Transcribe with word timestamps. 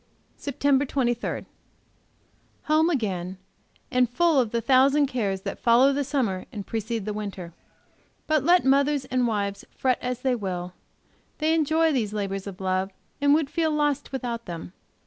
Sept. 0.39 0.89
23 0.89 1.45
Home 2.63 2.89
again, 2.89 3.37
and 3.91 4.07
the 4.07 4.11
full 4.11 4.39
of 4.39 4.49
the 4.49 4.59
thousand 4.59 5.05
cares 5.05 5.41
that 5.41 5.59
follow 5.59 5.93
the 5.93 6.03
summer 6.03 6.47
and 6.51 6.65
precede 6.65 7.05
the 7.05 7.13
winter. 7.13 7.53
But 8.25 8.43
let 8.43 8.65
mothers 8.65 9.05
and 9.05 9.27
wives 9.27 9.63
fret 9.69 9.99
as 10.01 10.21
they 10.21 10.33
will, 10.33 10.73
they 11.37 11.53
enjoy 11.53 11.91
these 11.91 12.13
labors 12.13 12.47
of 12.47 12.59
love, 12.59 12.89
and 13.21 13.31
would 13.35 13.47
feel 13.51 13.69
lost 13.69 14.11
without 14.11 14.45
them. 14.47 14.73